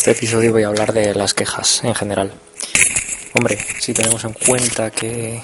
[0.00, 2.32] este episodio voy a hablar de las quejas en general.
[3.34, 5.42] Hombre, si tenemos en cuenta que,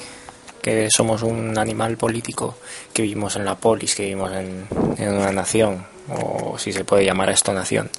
[0.63, 2.57] que somos un animal político,
[2.95, 4.67] que vivimos en la polis, que vivimos en,
[4.99, 7.91] una nación, o si se puede llamar a esto nación,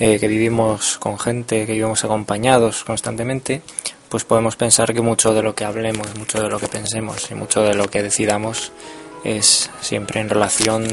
[0.00, 3.62] eh, que vivimos con gente, que vivimos acompañados constantemente,
[4.08, 7.36] pues podemos pensar que mucho de lo que hablemos, mucho de lo que pensemos y
[7.36, 8.72] mucho de lo que decidamos
[9.22, 10.84] es siempre en relación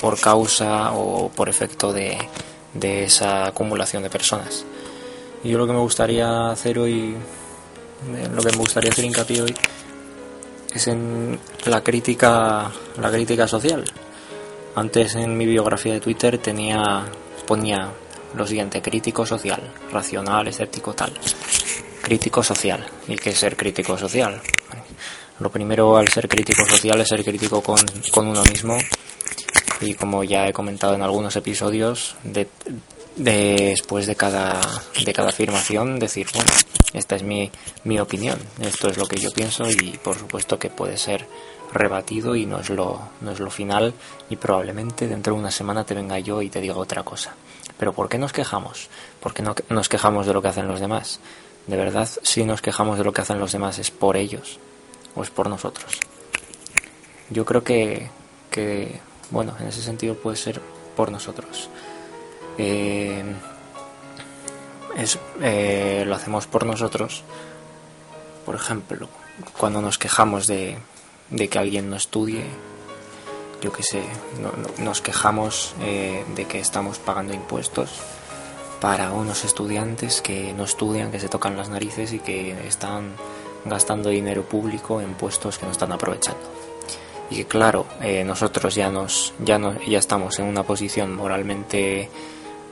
[0.00, 2.16] por causa o por efecto de,
[2.78, 4.64] de esa acumulación de personas.
[5.42, 7.14] Y yo lo que me gustaría hacer hoy,
[8.14, 9.54] eh, lo que me gustaría hacer hincapié hoy,
[10.74, 13.84] es en la crítica, la crítica social.
[14.74, 17.04] Antes en mi biografía de Twitter tenía,
[17.46, 17.90] ponía
[18.34, 19.60] lo siguiente, crítico social,
[19.92, 21.12] racional, escéptico, tal.
[22.02, 22.86] Crítico social.
[23.06, 24.40] ¿Y qué es ser crítico social?
[25.40, 27.78] Lo primero al ser crítico social es ser crítico con,
[28.10, 28.76] con uno mismo
[29.80, 32.48] y como ya he comentado en algunos episodios, de,
[33.16, 34.60] después de cada,
[35.04, 36.50] de cada afirmación decir, bueno,
[36.92, 37.50] esta es mi,
[37.84, 41.26] mi opinión, esto es lo que yo pienso y por supuesto que puede ser
[41.72, 43.92] rebatido y no es lo, no es lo final
[44.30, 47.34] y probablemente dentro de una semana te venga yo y te diga otra cosa.
[47.78, 48.88] Pero ¿por qué nos quejamos?
[49.20, 51.20] ¿Por qué no nos quejamos de lo que hacen los demás?
[51.66, 54.58] ¿De verdad si nos quejamos de lo que hacen los demás es por ellos
[55.14, 55.98] o es por nosotros?
[57.30, 58.08] Yo creo que,
[58.50, 60.60] que bueno, en ese sentido puede ser
[60.96, 61.68] por nosotros.
[62.56, 63.22] Eh,
[65.40, 67.22] eh, lo hacemos por nosotros.
[68.44, 69.08] Por ejemplo,
[69.58, 70.78] cuando nos quejamos de,
[71.50, 72.44] que alguien no estudie,
[73.60, 74.02] yo qué sé,
[74.78, 77.90] nos quejamos eh, de que estamos pagando impuestos
[78.80, 83.12] para unos estudiantes que no estudian, que se tocan las narices y que están
[83.64, 86.67] gastando dinero público en puestos que no están aprovechando
[87.30, 92.08] y claro eh, nosotros ya nos ya no ya estamos en una posición moralmente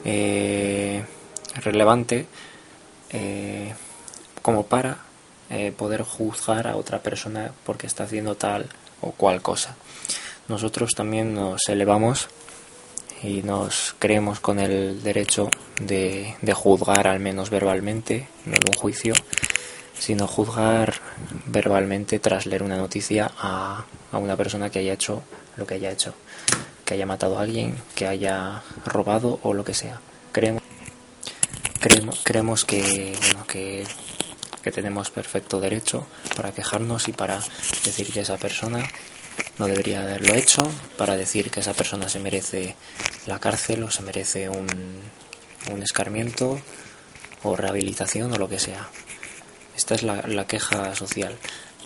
[0.05, 1.05] eh,
[1.57, 2.27] relevante
[3.11, 3.75] eh,
[4.43, 4.99] como para
[5.77, 8.69] poder juzgar a otra persona porque está haciendo tal
[9.01, 9.77] o cual cosa.
[10.49, 12.29] Nosotros también nos elevamos
[13.23, 15.49] y nos creemos con el derecho
[15.81, 19.15] de, de juzgar al menos verbalmente en un juicio
[19.99, 20.95] sino juzgar
[21.47, 25.23] verbalmente tras leer una noticia a, a una persona que haya hecho
[25.57, 26.15] lo que haya hecho,
[26.85, 30.01] que haya matado a alguien, que haya robado o lo que sea.
[30.33, 30.63] Creemos,
[31.81, 33.87] creemos, creemos que, bueno, que,
[34.63, 37.41] que tenemos perfecto derecho para quejarnos y para
[37.85, 38.87] decir que esa persona
[39.59, 40.63] no debería haberlo hecho,
[40.99, 42.77] para decir que esa persona se merece
[43.27, 44.67] la cárcel o se merece un,
[45.73, 46.61] un escarmiento
[47.43, 48.89] o rehabilitación o lo que sea.
[49.77, 51.37] Esta es la, queja social.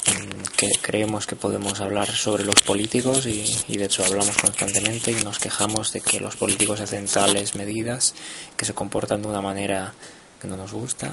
[0.06, 5.22] Mm, que creemos que podemos hablar sobre los políticos y, de hecho hablamos constantemente y
[5.24, 8.14] nos quejamos de que los políticos hacen tales medidas
[8.56, 9.92] que se comportan de una manera
[10.40, 11.10] que no nos gusta.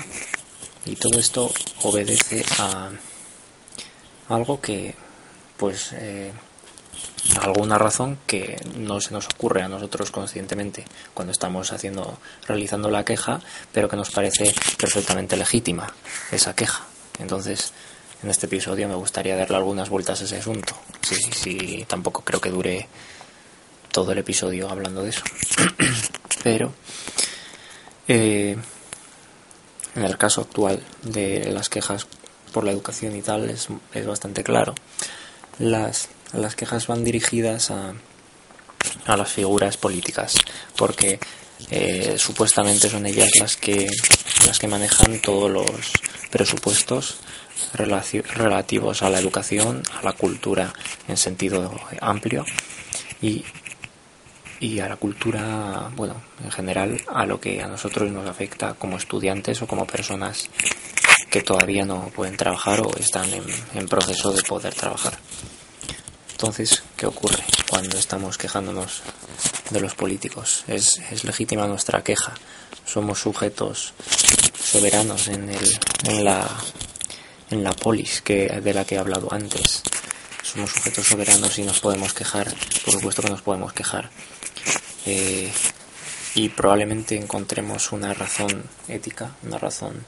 [0.86, 1.52] Y todo esto
[1.84, 2.92] obedece a
[4.30, 4.96] algo que
[5.58, 6.32] pues eh,
[7.42, 12.18] alguna razón que no se nos ocurre a nosotros conscientemente cuando estamos haciendo
[12.48, 13.42] realizando la queja,
[13.72, 15.94] pero que nos parece perfectamente legítima
[16.32, 16.86] esa queja.
[17.20, 17.74] Entonces,
[18.24, 20.76] en este episodio me gustaría darle algunas vueltas a ese asunto.
[21.02, 22.88] Sí, sí, tampoco creo que dure
[23.92, 25.24] todo el episodio hablando de eso.
[26.44, 26.74] pero
[28.08, 28.56] eh,
[29.96, 32.08] en el caso actual de las quejas
[32.54, 34.74] por la educación y tal es, es bastante claro.
[35.60, 37.94] Las las quejas van dirigidas a,
[39.06, 40.36] a las figuras políticas,
[40.76, 41.20] porque
[41.72, 43.90] eh, supuestamente son ellas las que,
[44.46, 45.92] las que manejan todos los
[46.30, 47.18] presupuestos
[47.74, 50.74] relativos a la educación, a la cultura
[51.08, 52.46] en sentido amplio
[53.22, 53.44] y,
[54.60, 58.98] y a la cultura, bueno, en general a lo que a nosotros nos afecta como
[58.98, 60.50] estudiantes o como personas
[61.30, 65.18] que todavía no pueden trabajar o están en, en proceso de poder trabajar.
[66.38, 69.02] Entonces, ¿qué ocurre cuando estamos quejándonos
[69.72, 70.66] de los políticos?
[70.68, 72.36] Es, legítima nuestra queja.
[72.86, 73.96] Somos sujetos
[74.56, 76.48] soberanos en, el, en, la,
[77.50, 79.82] en la polis que, de la que he hablado antes.
[80.44, 82.54] Somos sujetos soberanos y nos podemos quejar.
[82.86, 84.12] Por supuesto que nos podemos quejar.
[85.08, 85.52] Eh,
[86.36, 90.06] y probablemente encontremos una razón ética, una razón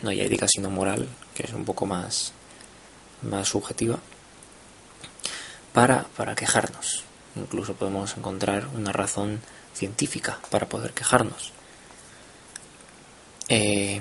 [0.00, 2.32] no ya ética sino moral, que es un poco más,
[3.20, 3.98] más subjetiva
[5.72, 7.04] para, para quejarnos.
[7.36, 9.40] Incluso podemos encontrar una razón
[9.74, 11.52] científica para poder quejarnos.
[13.48, 14.00] Eh,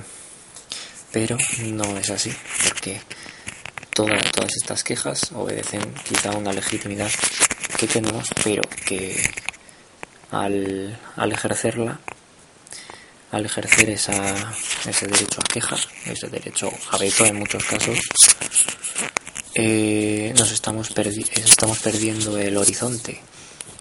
[1.12, 2.32] pero no es así,
[2.64, 3.02] porque
[3.94, 4.22] todas,
[4.62, 7.10] estas quejas obedecen quizá una legitimidad
[7.78, 9.18] que tenemos, pero que
[10.32, 12.00] al, al ejercerla
[13.32, 14.54] al ejercer esa,
[14.88, 18.00] ese derecho a queja, ese derecho a veto en muchos casos,
[19.56, 23.20] eh, nos estamos, estamos perdiendo el horizonte.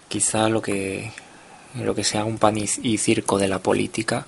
[0.07, 1.11] Quizá lo que,
[1.75, 4.25] lo que sea un pan y circo de la política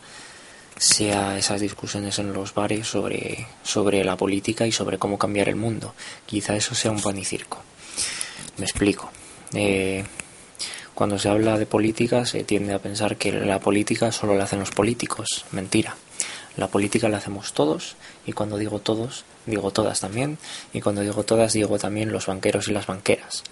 [0.82, 5.56] sea esas discusiones en los bares sobre, sobre la política y sobre cómo cambiar el
[5.56, 5.94] mundo.
[6.26, 7.62] Quizá eso sea un pan y circo.
[8.58, 9.12] Me explico.
[9.54, 10.04] Eh,
[10.96, 14.60] cuando se habla de política se tiende a pensar que la política solo la hacen
[14.60, 15.46] los políticos.
[15.52, 15.96] Mentira.
[16.58, 20.38] La política la hacemos todos y cuando digo todos, digo todas también
[20.73, 23.44] y cuando digo todas digo también los banqueros y las banqueras.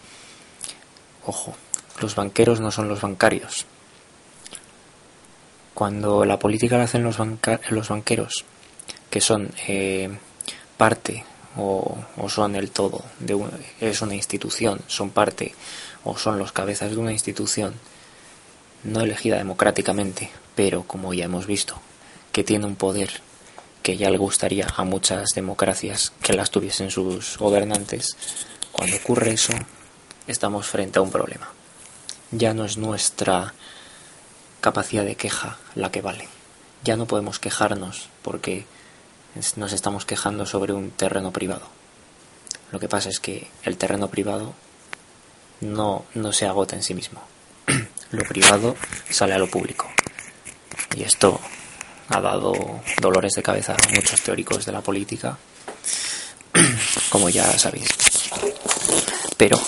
[1.26, 1.56] Ojo,
[2.02, 3.66] los banqueros no son los bancarios.
[5.74, 7.18] Cuando la política la hacen los,
[7.70, 8.46] los banqueros,
[9.10, 10.10] que son eh,
[10.78, 11.24] parte
[11.58, 13.38] o, son el todo, de
[13.80, 15.54] es una institución, son parte
[16.04, 17.74] o son los cabezas de una institución
[18.84, 21.80] no elegida democráticamente, pero como ya hemos visto,
[22.32, 23.22] que tiene un poder
[23.84, 28.16] que ya le gustaría a muchas democracias que las tuviesen sus gobernantes,
[28.72, 29.54] cuando ocurre eso,
[30.28, 31.50] estamos frente a un problema.
[32.32, 33.54] Ya no es nuestra
[34.62, 36.28] capacidad de queja la que vale.
[36.84, 38.66] Ya no podemos quejarnos porque
[39.56, 41.68] nos estamos quejando sobre un terreno privado.
[42.72, 44.54] Lo que pasa es que el terreno privado
[45.62, 47.22] no, no se agota en sí mismo.
[48.12, 48.76] lo privado
[49.10, 49.88] sale a lo público.
[50.96, 51.40] Y esto
[52.10, 52.54] ha dado
[53.00, 55.38] dolores de cabeza a muchos teóricos de la política,
[57.10, 57.90] como ya sabéis.
[59.38, 59.60] Pero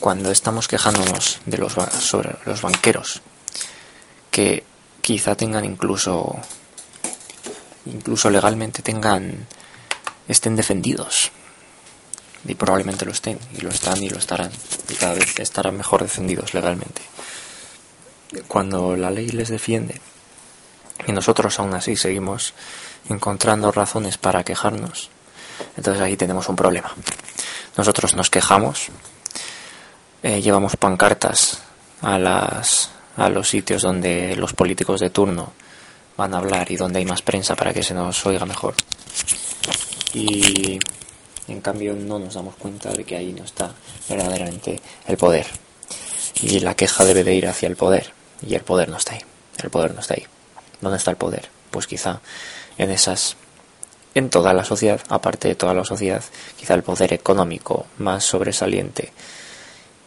[0.00, 3.22] cuando estamos quejándonos de los, sobre los banqueros,
[4.30, 4.64] que
[5.00, 6.36] quizá tengan incluso,
[7.86, 9.46] incluso legalmente tengan,
[10.28, 11.32] estén defendidos,
[12.46, 14.52] y probablemente lo estén, y lo están y lo estarán,
[14.88, 17.02] y cada vez estarán mejor defendidos legalmente.
[18.46, 20.00] Cuando la ley les defiende,
[21.06, 22.54] y nosotros aún así seguimos
[23.08, 25.10] encontrando razones para quejarnos,
[25.76, 26.92] entonces ahí tenemos un problema.
[27.76, 28.88] Nosotros nos quejamos,
[30.22, 31.62] eh, llevamos pancartas
[32.02, 35.52] a las a los sitios donde los políticos de turno
[36.16, 38.74] van a hablar y donde hay más prensa para que se nos oiga mejor.
[40.14, 40.78] Y
[41.48, 43.72] en cambio no nos damos cuenta de que ahí no está
[44.08, 45.46] verdaderamente el poder.
[46.42, 48.12] Y la queja debe de ir hacia el poder.
[48.46, 49.20] Y el poder no está ahí.
[49.62, 50.24] El poder no está ahí.
[50.80, 51.48] ¿Dónde está el poder?
[51.70, 52.20] Pues quizá
[52.76, 53.36] en esas
[54.14, 56.22] en toda la sociedad, aparte de toda la sociedad,
[56.56, 59.12] quizá el poder económico más sobresaliente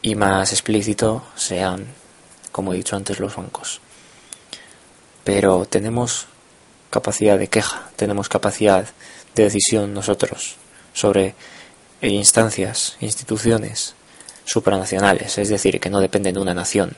[0.02, 1.88] y más explícito sean,
[2.52, 3.80] como he dicho antes, los bancos.
[5.24, 6.28] Pero tenemos
[6.90, 8.86] capacidad de queja, tenemos capacidad
[9.36, 10.58] de decisión nosotros
[10.94, 11.36] sobre
[12.02, 13.96] instancias, instituciones
[14.44, 16.98] supranacionales, es decir, que no dependen de una nación,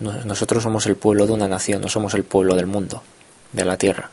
[0.00, 3.02] nosotros somos el pueblo de una nación, no somos el pueblo del mundo,
[3.52, 4.10] de la Tierra.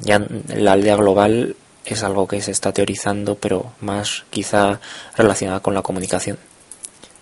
[0.00, 4.80] Ya la aldea global es algo que se está teorizando, pero más quizá
[5.16, 6.38] relacionada con la comunicación.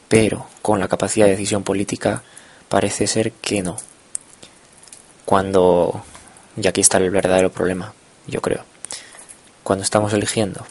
[0.08, 2.22] Pero con la capacidad de decisión política
[2.68, 3.76] parece ser que no.
[5.24, 6.02] Cuando,
[6.56, 7.92] y aquí está el verdadero problema,
[8.26, 8.64] yo creo,
[9.62, 10.64] cuando estamos eligiendo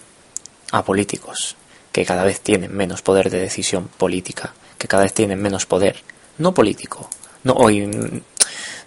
[0.71, 1.55] a políticos
[1.91, 6.03] que cada vez tienen menos poder de decisión política, que cada vez tienen menos poder
[6.37, 7.09] no político,
[7.43, 7.89] no, hoy,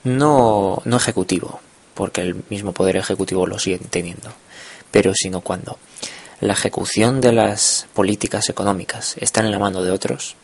[0.04, 1.60] no, no ejecutivo,
[1.94, 4.32] porque el mismo poder ejecutivo lo sigue teniendo,
[4.90, 5.78] pero sino cuando
[6.40, 10.36] la ejecución de las políticas económicas está en la mano de otros,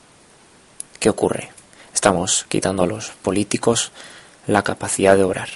[1.01, 1.51] ¿qué ocurre?
[1.95, 3.93] Estamos quitando a los políticos
[4.47, 5.49] la capacidad de obrar.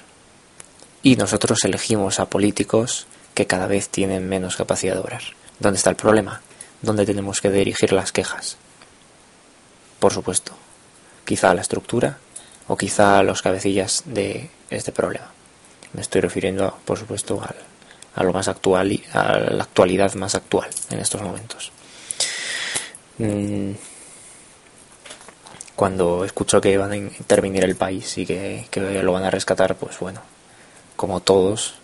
[1.02, 5.22] Y nosotros elegimos a políticos que cada vez tienen menos capacidad de obrar.
[5.58, 6.40] ¿Dónde está el problema?
[6.82, 8.56] ¿Dónde tenemos que dirigir las quejas?
[9.98, 10.54] Por supuesto,
[11.30, 12.18] quizá a la estructura
[12.66, 15.30] o quizá a los cabecillas de este problema.
[15.92, 17.40] Me estoy refiriendo, por supuesto,
[18.16, 21.70] a lo más actual y a la actualidad más actual en estos momentos.
[23.18, 23.74] Mm,
[25.76, 29.76] cuando escucho que van a intervenir el país y que, que lo van a rescatar,
[29.76, 30.22] pues bueno,
[30.96, 31.74] como todos,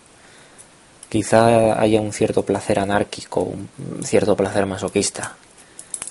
[1.07, 3.69] quizá haya un cierto placer anárquico, un
[4.03, 5.37] cierto placer masoquista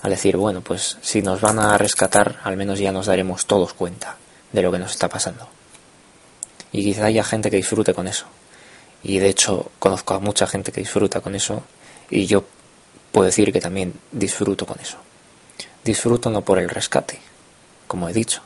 [0.01, 3.73] al decir, bueno, pues si nos van a rescatar, al menos ya nos daremos todos
[3.73, 4.17] cuenta
[4.51, 5.47] de lo que nos está pasando.
[6.71, 8.25] Y quizá haya gente que disfrute con eso.
[9.03, 11.63] Y de hecho conozco a mucha gente que disfruta con eso
[12.09, 12.43] y yo
[13.11, 14.97] puedo decir que también disfruto con eso.
[15.83, 17.19] Disfruto no por el rescate,
[17.87, 18.41] como he dicho.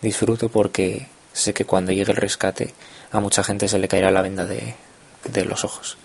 [0.00, 2.74] Disfruto porque sé que cuando llegue el rescate
[3.12, 4.74] a mucha gente se le caerá la venda de,
[5.24, 5.98] de los ojos.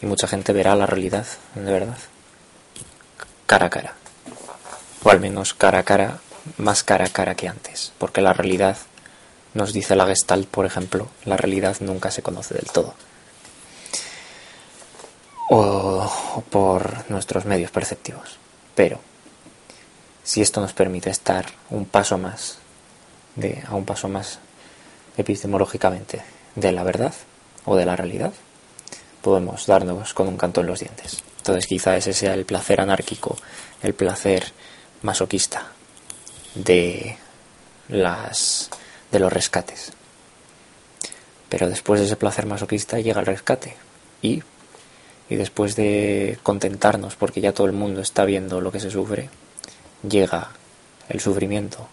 [0.00, 1.98] Y mucha gente verá la realidad, de verdad
[3.52, 3.92] cara a cara.
[5.04, 6.20] O al menos cara a cara,
[6.56, 7.92] más cara a cara que antes.
[7.98, 8.78] Porque la realidad
[9.52, 12.94] nos dice la Gestalt, por ejemplo, la realidad nunca se conoce del todo.
[15.50, 18.38] O, por nuestros medios perceptivos.
[18.74, 19.00] Pero,
[20.24, 22.56] si esto nos permite estar un paso más,
[23.36, 24.38] de, a un paso más
[25.18, 26.22] epistemológicamente
[26.54, 27.12] de la verdad
[27.66, 28.32] o de la realidad,
[29.20, 31.22] podemos darnos con un canto en los dientes.
[31.42, 33.36] Entonces quizá ese sea el placer anárquico,
[33.82, 34.52] el placer
[35.02, 35.72] masoquista
[36.54, 37.16] de
[37.88, 38.70] las
[39.10, 39.90] de los rescates.
[41.48, 43.74] Pero después de ese placer masoquista llega el rescate
[44.22, 44.44] y
[45.28, 49.28] y después de contentarnos porque ya todo el mundo está viendo lo que se sufre,
[50.08, 50.52] llega
[51.08, 51.88] el sufrimiento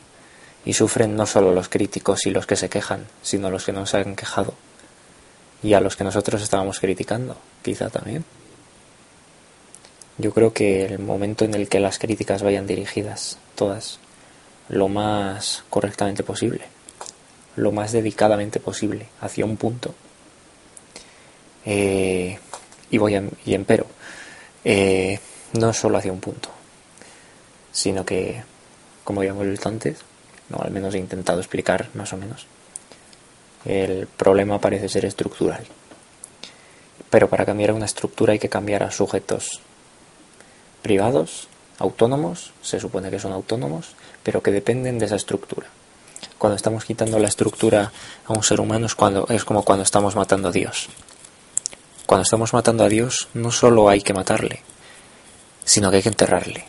[0.64, 3.88] y sufren no solo los críticos y los que se quejan, sino los que no
[3.88, 4.54] se han quejado
[5.64, 8.24] y a los que nosotros estábamos criticando, quizá también.
[10.20, 14.00] Yo creo que el momento en el que las críticas vayan dirigidas, todas,
[14.68, 16.66] lo más correctamente posible,
[17.56, 19.96] lo más dedicadamente posible, hacia un punto,
[21.66, 22.38] eh,
[22.92, 23.86] y voy en, y empero,
[24.66, 25.20] eh,
[25.54, 26.50] no solo hacia un punto,
[27.72, 28.44] sino que,
[29.06, 30.00] como habíamos visto antes,
[30.50, 32.46] no, al menos he intentado explicar más o menos,
[33.64, 35.66] el problema parece ser estructural.
[37.10, 39.62] Pero para cambiar una estructura hay que cambiar a sujetos
[40.82, 41.48] privados,
[41.80, 45.68] autónomos, se supone que son autónomos, pero que dependen de esa estructura.
[46.38, 47.92] Cuando estamos quitando la estructura
[48.26, 50.88] a un ser humano es, cuando, es como cuando estamos matando a Dios.
[52.06, 54.62] Cuando estamos matando a Dios no solo hay que matarle,
[55.66, 56.66] sino que hay que enterrarle.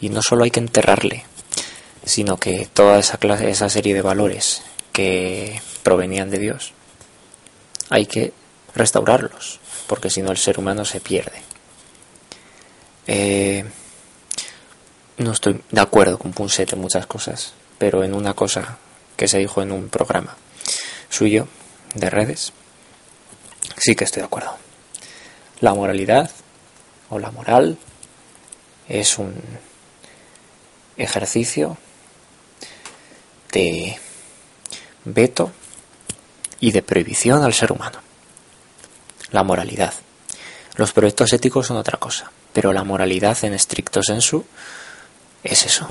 [0.00, 1.24] Y no solo hay que enterrarle,
[2.04, 6.72] sino que toda esa, clase, esa serie de valores que provenían de Dios,
[7.90, 8.32] hay que
[8.74, 11.51] restaurarlos, porque si no el ser humano se pierde.
[13.06, 13.64] Eh,
[15.18, 18.78] no estoy de acuerdo con Punset en muchas cosas, pero en una cosa
[19.16, 20.36] que se dijo en un programa
[21.08, 21.48] suyo
[21.94, 22.52] de redes,
[23.76, 24.56] sí que estoy de acuerdo.
[25.60, 26.30] La moralidad
[27.10, 27.78] o la moral
[28.88, 29.34] es un
[30.96, 31.76] ejercicio
[33.52, 33.98] de
[35.04, 35.52] veto
[36.60, 38.00] y de prohibición al ser humano.
[39.30, 39.92] La moralidad.
[40.76, 44.44] Los proyectos éticos son otra cosa, pero la moralidad en estricto sensu
[45.44, 45.86] es eso.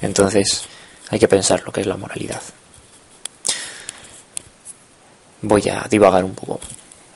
[0.00, 0.64] Entonces
[1.10, 2.42] hay que pensar lo que es la moralidad.
[5.42, 6.60] Voy a divagar un poco.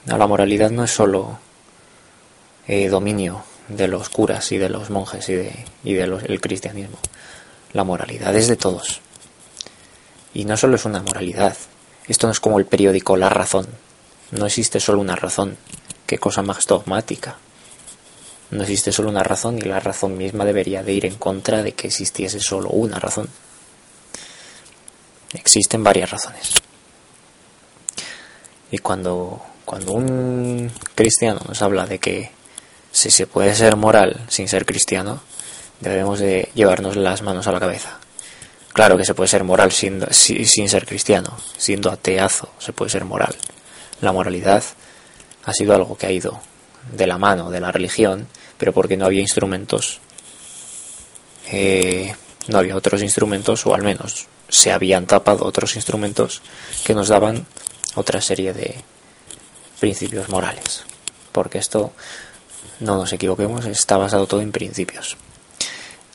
[0.07, 1.39] La moralidad no es solo
[2.67, 6.99] eh, dominio de los curas y de los monjes y de, y del cristianismo.
[7.73, 9.01] La moralidad es de todos.
[10.35, 11.57] Y no solo es una moralidad.
[12.07, 13.67] Esto no es como el periódico La Razón.
[14.31, 15.57] No existe solo una razón.
[16.13, 17.39] Qué cosa más dogmática.
[18.51, 21.73] No existe solo una razón y la razón misma debería de ir en contra de
[21.73, 23.31] que existiese solo una razón.
[25.33, 26.53] Existen varias razones.
[28.71, 32.31] Y cuando, cuando un cristiano nos habla de que
[32.91, 35.23] si se puede ser moral sin ser cristiano,
[35.81, 37.99] debemos de llevarnos las manos a la cabeza.
[38.75, 43.07] Claro que se puede ser moral sin, sin ser cristiano, siendo ateazo se puede ser
[43.07, 43.35] moral.
[44.03, 44.63] La moralidad
[45.45, 46.41] ha sido algo que ha ido
[46.91, 48.27] de la mano de la religión,
[48.59, 50.01] pero porque no había instrumentos,
[51.51, 52.15] eh,
[52.49, 56.43] no había otros instrumentos, o al menos se habían tapado otros instrumentos
[56.85, 57.47] que nos daban
[57.95, 58.77] otra serie de
[59.81, 60.85] principios morales.
[61.33, 61.93] Porque esto,
[62.81, 65.17] no nos equivoquemos, está basado todo en principios.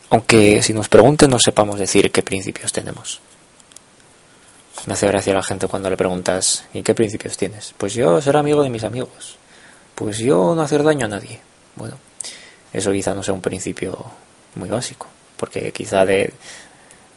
[0.10, 3.19] Aunque si nos pregunten no sepamos decir qué principios tenemos.
[4.88, 7.74] Me hace gracia la gente cuando le preguntas ¿y qué principios tienes?
[7.77, 9.38] Pues yo ser amigo de mis amigos.
[9.94, 11.41] Pues yo no hacer daño a nadie.
[11.75, 11.98] Bueno,
[12.72, 14.06] eso quizá no sea un principio
[14.56, 16.34] muy básico, porque quizá de,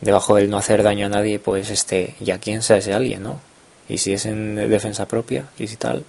[0.00, 3.40] debajo del no hacer daño a nadie, pues este, ya quién sea ese alguien, ¿no?
[3.88, 6.04] Y si es en defensa propia y si tal,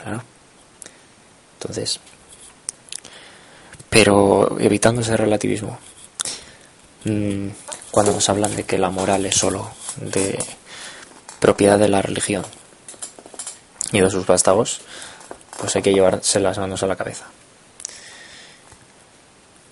[0.00, 0.22] claro.
[1.54, 1.98] Entonces,
[3.90, 5.76] pero evitando ese relativismo.
[7.04, 7.48] Mm,
[7.90, 10.38] cuando nos hablan de que la moral es solo de
[11.40, 12.44] propiedad de la religión
[13.92, 14.80] y de sus vástagos,
[15.58, 17.26] pues hay que llevarse las manos a la cabeza.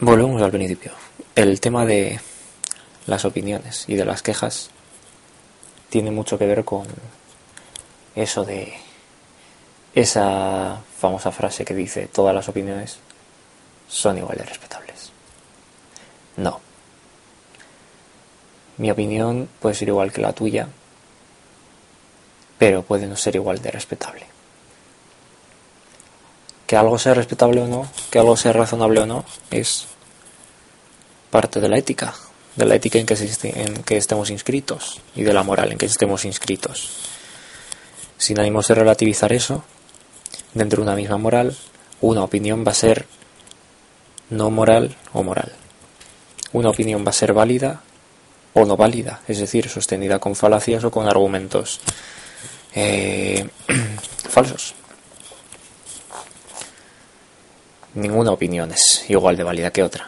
[0.00, 0.92] Volvemos al principio.
[1.34, 2.20] El tema de
[3.06, 4.70] las opiniones y de las quejas
[5.90, 6.86] tiene mucho que ver con
[8.14, 8.74] eso de
[9.94, 12.98] esa famosa frase que dice todas las opiniones
[13.88, 15.12] son igual de respetables.
[16.36, 16.60] No.
[18.76, 20.68] Mi opinión puede ser igual que la tuya,
[22.58, 24.26] pero puede no ser igual de respetable.
[26.66, 29.86] Que algo sea respetable o no, que algo sea razonable o no, es
[31.30, 32.14] parte de la ética,
[32.56, 36.90] de la ética en que, estemos inscritos y de la moral en que estemos inscritos.
[38.16, 39.64] Sin ánimos de relativizar eso,
[40.54, 41.56] dentro de una misma moral,
[42.00, 43.06] una opinión va a ser
[44.30, 45.52] no moral o moral.
[46.52, 47.82] Una opinión va a ser válida
[48.54, 51.80] o no válida, es decir, sostenida con falacias o con argumentos
[52.74, 53.48] eh,
[54.28, 54.74] falsos.
[57.94, 60.06] Ninguna opinión es igual de válida que otra.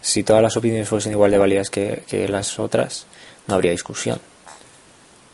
[0.00, 3.06] Si todas las opiniones fuesen igual de válidas que, que las otras,
[3.46, 4.20] no habría discusión.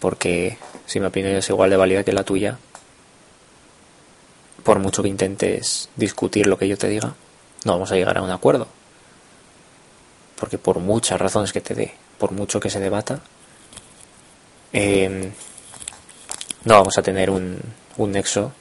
[0.00, 2.58] Porque si mi opinión es igual de válida que la tuya,
[4.62, 7.14] por mucho que intentes discutir lo que yo te diga,
[7.64, 8.66] no vamos a llegar a un acuerdo.
[10.38, 13.20] Porque por muchas razones que te dé, por mucho que se debata,
[14.72, 15.32] em,
[16.62, 17.58] no vamos a tener un,
[17.96, 18.52] un nexo,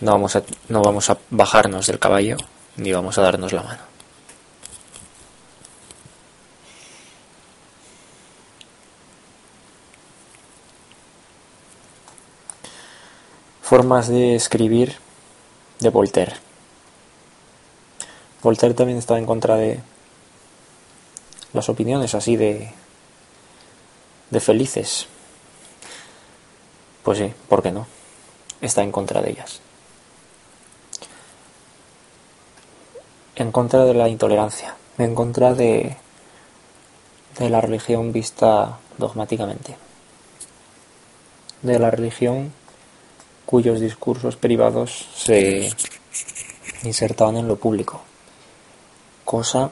[0.00, 2.36] no vamos, a, no vamos a bajarnos del caballo,
[2.76, 3.82] ni vamos a darnos la mano.
[13.60, 14.98] Formas de escribir
[15.80, 16.36] de Voltaire.
[18.40, 19.80] Voltaire también estaba en contra de
[21.52, 22.70] las opiniones así de,
[24.30, 25.06] de felices.
[27.02, 27.86] Pues sí, ¿por qué no?
[28.60, 29.60] Está en contra de ellas.
[33.34, 35.96] En contra de la intolerancia, en contra de,
[37.38, 39.76] de la religión vista dogmáticamente,
[41.62, 42.52] de la religión
[43.46, 45.72] cuyos discursos privados se
[46.84, 48.02] insertaban en lo público
[49.24, 49.70] cosa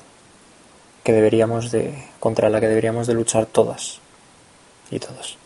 [1.03, 4.01] que deberíamos de contra la que deberíamos de luchar todas
[4.91, 5.39] y todos.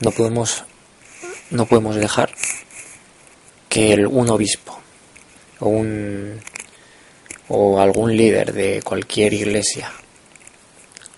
[0.00, 0.64] No podemos
[1.50, 2.30] no podemos dejar
[3.68, 4.78] que el, un obispo
[5.60, 6.40] o un
[7.48, 9.90] o algún líder de cualquier iglesia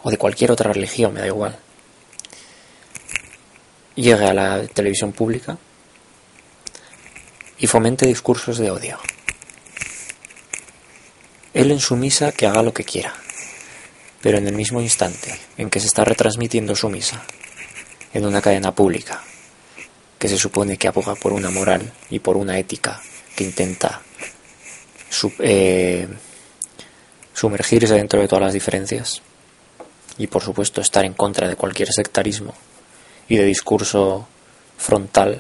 [0.03, 1.59] o de cualquier otra religión, me da igual,
[3.95, 5.59] llegue a la televisión pública
[7.59, 8.99] y fomente discursos de odio.
[11.55, 13.15] Él en su misa que haga lo que quiera,
[14.23, 17.23] pero en el mismo instante en que se está retransmitiendo su misa,
[18.13, 19.23] en una cadena pública,
[20.19, 23.01] que se supone que aboga por una moral y por una ética
[23.35, 24.03] que intenta
[25.39, 26.07] eh,
[27.33, 29.23] sumergirse dentro de todas las diferencias
[30.19, 32.55] y por supuesto estar en contra de cualquier sectarismo
[33.29, 34.29] y de discurso
[34.77, 35.39] frontal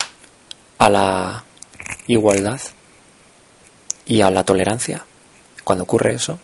[0.78, 1.44] a la
[2.06, 2.60] igualdad
[4.06, 5.04] y a la tolerancia,
[5.64, 6.38] cuando ocurre eso,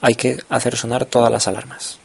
[0.00, 1.98] hay que hacer sonar todas las alarmas.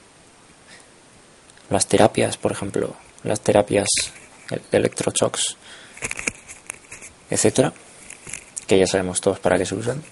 [1.69, 3.87] Las terapias, por ejemplo, las terapias
[4.49, 5.57] de electroshocks,
[7.29, 7.73] etcétera,
[8.67, 10.03] que ya sabemos todos para qué se usan,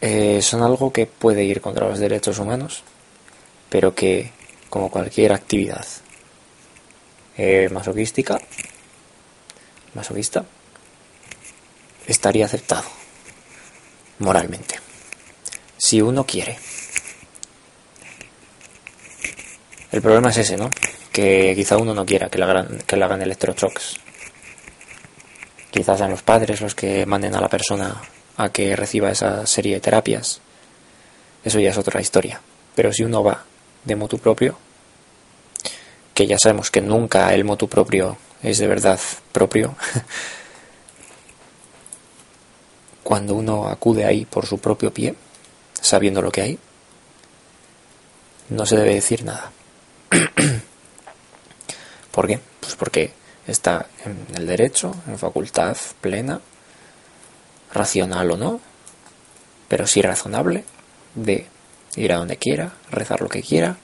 [0.00, 2.82] eh, son algo que puede ir contra los derechos humanos,
[3.70, 4.32] pero que,
[4.68, 5.86] como cualquier actividad
[7.36, 8.40] eh, masoquística,
[9.94, 10.44] masoquista,
[12.06, 13.01] estaría aceptado
[14.22, 14.78] moralmente.
[15.76, 16.58] Si uno quiere.
[19.90, 20.70] El problema es ese, ¿no?
[21.12, 23.22] Que quizá uno no quiera que le hagan, que le hagan.
[25.70, 28.00] Quizás sean los padres los que manden a la persona
[28.36, 30.40] a que reciba esa serie de terapias.
[31.44, 32.40] Eso ya es otra historia.
[32.74, 33.44] Pero si uno va
[33.84, 34.56] de motu propio,
[36.14, 39.00] que ya sabemos que nunca el motu propio es de verdad
[39.32, 39.74] propio,
[43.02, 45.14] cuando uno acude ahí por su propio pie,
[45.80, 46.58] sabiendo lo que hay,
[48.48, 49.50] no se debe decir nada.
[52.12, 52.40] ¿Por qué?
[52.60, 53.12] Pues porque
[53.46, 56.40] está en el derecho, en facultad plena,
[57.72, 58.60] racional o no,
[59.68, 60.64] pero sí razonable,
[61.14, 61.46] de
[61.96, 63.76] ir a donde quiera, rezar lo que quiera,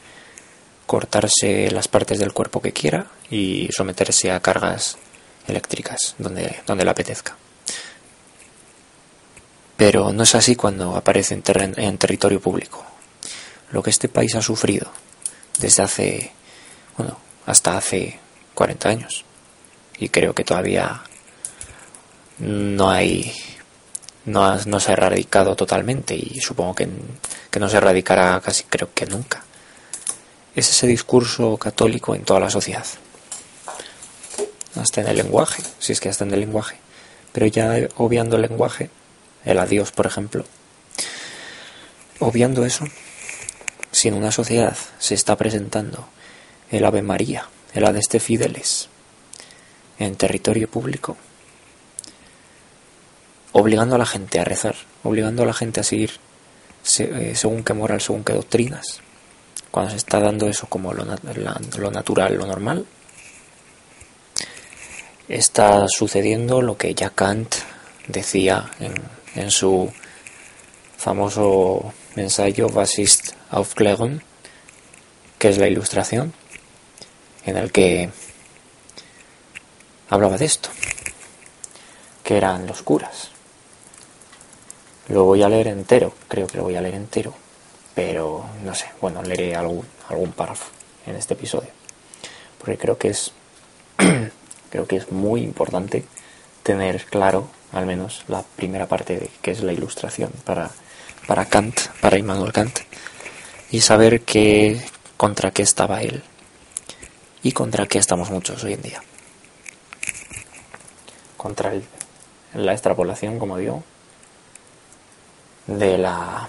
[0.87, 4.99] cortarse las partes del cuerpo que quiera y someterse a cargas
[5.47, 7.37] eléctricas donde, donde le apetezca.
[9.79, 12.85] Pero no es así cuando aparece en, territorio público.
[13.71, 14.91] Lo que este país ha sufrido
[15.61, 16.33] desde hace,
[16.97, 18.19] bueno, hasta hace
[18.55, 19.25] 40 años.
[19.97, 21.05] Y creo que todavía
[22.41, 23.33] no hay,
[24.25, 26.89] no, no se ha erradicado totalmente y supongo que,
[27.49, 29.45] que no se erradicará casi creo que nunca.
[30.57, 32.85] Es ese discurso católico en toda la sociedad.
[34.75, 36.79] Hasta en el lenguaje, si es que hasta en el lenguaje.
[37.33, 38.91] Pero ya obviando el lenguaje,
[39.49, 40.45] el adiós, por ejemplo.
[42.21, 42.85] Obviando eso,
[43.91, 46.07] si en una sociedad se está presentando
[46.71, 48.89] el Ave María, el Adeste Fideles,
[49.99, 51.17] en territorio público,
[53.53, 56.11] obligando a la gente a rezar, obligando a la gente a seguir
[56.99, 59.01] eh, según qué moral, según qué doctrinas,
[59.71, 62.85] cuando se está dando eso como lo, lo natural, lo normal,
[65.27, 67.55] está sucediendo lo que ya Kant
[68.09, 68.95] decía en,
[69.35, 69.93] en su
[70.97, 74.21] famoso ensayo Basist Aufklärung,
[75.39, 76.33] que es la ilustración,
[77.45, 78.11] en el que
[80.11, 80.71] hablaba de esto,
[82.25, 83.31] que eran los curas.
[85.09, 87.35] Lo voy a leer entero, creo que lo voy a leer entero,
[87.95, 90.67] pero no sé, bueno, leeré algún, algún párrafo
[91.07, 91.71] en este episodio,
[92.59, 93.33] porque creo que es,
[94.71, 96.05] creo que es muy importante
[96.63, 100.71] tener claro, al menos, la primera parte de que es la ilustración para,
[101.27, 102.79] para Kant, para Immanuel Kant,
[103.71, 104.81] y saber qué,
[105.17, 106.23] contra qué estaba él
[107.43, 109.03] y contra qué estamos muchos hoy en día.
[111.37, 111.85] Contra el,
[112.55, 113.85] la extrapolación, como digo,
[115.67, 116.49] de la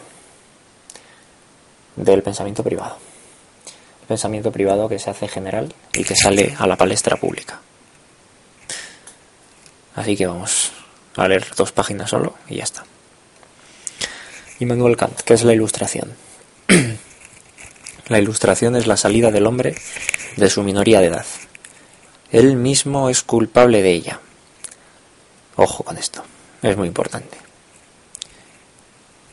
[1.95, 2.97] del pensamiento privado.
[4.01, 7.60] El pensamiento privado que se hace general y que sale a la palestra pública.
[9.95, 10.71] Así que vamos
[11.15, 12.86] a leer dos páginas solo y ya está.
[14.60, 16.13] Immanuel Kant, ¿qué es la ilustración?
[18.08, 19.76] la ilustración es la salida del hombre
[20.36, 21.26] de su minoría de edad.
[22.32, 24.19] Él mismo es culpable de ella.
[25.56, 26.24] Ojo con esto,
[26.62, 27.38] es muy importante.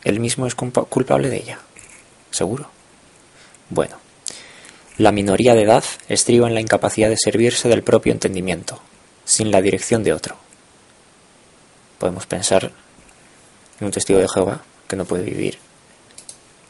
[0.04, 1.58] Él mismo es culpable de ella.
[2.30, 2.70] ¿Seguro?
[3.70, 3.96] Bueno,
[4.98, 8.80] la minoría de edad estriba en la incapacidad de servirse del propio entendimiento,
[9.24, 10.45] sin la dirección de otro.
[11.98, 12.72] Podemos pensar
[13.80, 15.58] en un testigo de Jehová que no puede vivir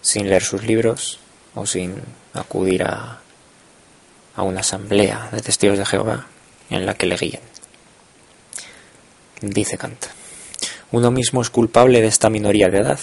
[0.01, 1.19] sin leer sus libros
[1.55, 1.95] o sin
[2.33, 3.21] acudir a,
[4.37, 6.27] a una asamblea de testigos de Jehová
[6.71, 7.41] en la que le guíen.
[9.41, 10.07] Dice Kant,
[10.93, 13.01] uno mismo es culpable de esta minoría de edad,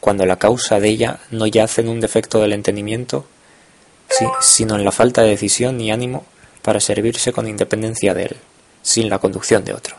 [0.00, 3.26] cuando la causa de ella no yace en un defecto del entendimiento,
[4.40, 6.24] sino en la falta de decisión y ánimo
[6.62, 8.36] para servirse con independencia de él,
[8.82, 9.96] sin la conducción de otro.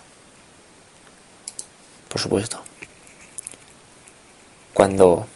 [2.10, 2.62] Por supuesto,
[4.74, 5.28] cuando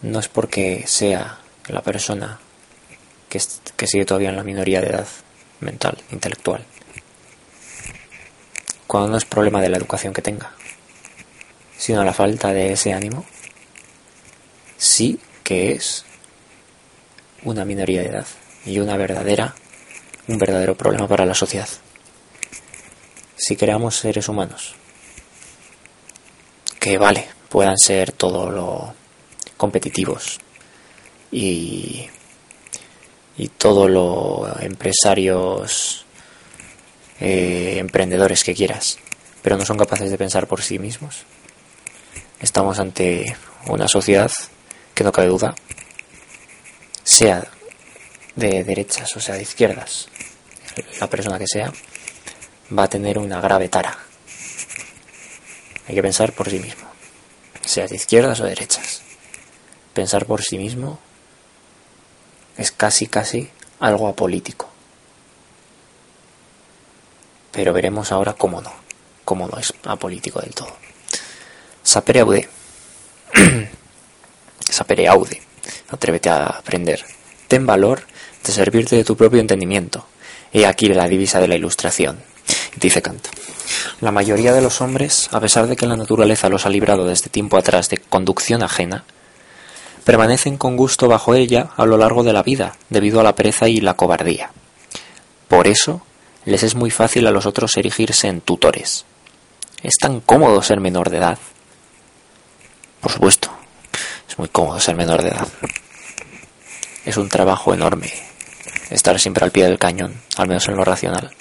[0.00, 2.40] no es porque sea la persona
[3.28, 3.40] que,
[3.86, 5.06] sigue todavía en la minoría de edad
[5.60, 6.64] mental, intelectual,
[8.86, 10.52] cuando no es problema de la educación que tenga,
[11.76, 13.26] sino la falta de ese ánimo,
[14.78, 16.04] sí que es
[17.42, 18.26] una minoría de edad
[18.64, 19.54] y una verdadera,
[20.28, 21.68] un verdadero problema para la sociedad.
[23.36, 24.76] Si creamos seres humanos,
[26.84, 28.92] que vale, puedan ser todo lo
[29.56, 30.38] competitivos
[31.32, 32.06] y,
[33.38, 36.04] y todo lo empresarios,
[37.20, 38.98] eh, emprendedores que quieras,
[39.40, 41.24] pero no son capaces de pensar por sí mismos.
[42.38, 43.34] Estamos ante
[43.66, 44.30] una sociedad
[44.94, 45.54] que no cabe duda,
[47.02, 47.46] sea
[48.36, 50.10] de derechas o sea de izquierdas,
[51.00, 51.72] la persona que sea,
[52.78, 54.03] va a tener una grave tara.
[55.86, 56.94] Hay que pensar por sí mismo
[57.68, 59.02] sea de izquierdas o derechas.
[59.92, 60.98] Pensar por sí mismo
[62.56, 64.68] es casi, casi algo apolítico.
[67.52, 68.72] Pero veremos ahora cómo no,
[69.24, 70.76] cómo no es apolítico del todo.
[71.82, 72.48] Sapere aude.
[74.60, 75.40] Sapere aude.
[75.90, 77.04] Atrévete a aprender.
[77.46, 78.02] Ten valor
[78.44, 80.06] de servirte de tu propio entendimiento.
[80.52, 82.22] He aquí la divisa de la ilustración.
[82.76, 83.28] Dice Kant.
[84.00, 87.30] La mayoría de los hombres, a pesar de que la naturaleza los ha librado desde
[87.30, 89.04] tiempo atrás de conducción ajena,
[90.04, 93.68] permanecen con gusto bajo ella a lo largo de la vida, debido a la pereza
[93.68, 94.50] y la cobardía.
[95.48, 96.02] Por eso,
[96.44, 99.04] les es muy fácil a los otros erigirse en tutores.
[99.82, 101.38] Es tan cómodo ser menor de edad.
[103.00, 103.50] Por supuesto,
[104.28, 105.48] es muy cómodo ser menor de edad.
[107.04, 108.12] Es un trabajo enorme
[108.90, 111.34] estar siempre al pie del cañón, al menos en lo racional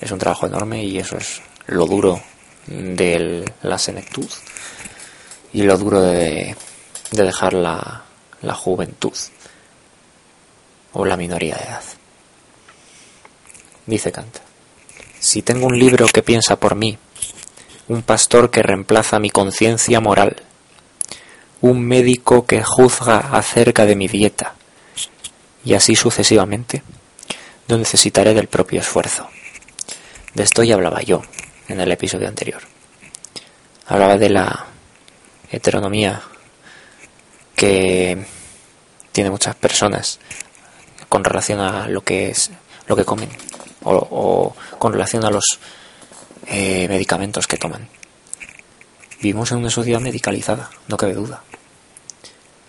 [0.00, 2.20] es un trabajo enorme y eso es lo duro
[2.66, 4.28] de la senectud
[5.52, 6.56] y lo duro de,
[7.10, 8.04] dejar la,
[8.54, 9.14] juventud
[10.92, 11.82] o la minoría de edad.
[13.86, 14.38] Dice Kant,
[15.18, 16.98] si tengo un libro que piensa por mí,
[17.88, 20.42] un pastor que reemplaza mi conciencia moral,
[21.60, 24.54] un médico que juzga acerca de mi dieta,
[25.64, 26.82] y así sucesivamente,
[27.66, 29.28] no necesitaré del propio esfuerzo.
[30.34, 31.22] De esto ya hablaba yo
[31.68, 32.62] en el episodio anterior.
[33.86, 34.66] Hablaba de la
[35.50, 36.22] heteronomía
[37.56, 38.18] que
[39.12, 40.20] tiene muchas personas
[41.08, 42.50] con relación a lo que es
[42.86, 43.28] lo que comen
[43.82, 45.58] o, con relación a los
[46.46, 47.88] eh, medicamentos que toman.
[49.20, 51.42] Vivimos en una sociedad medicalizada, no cabe duda.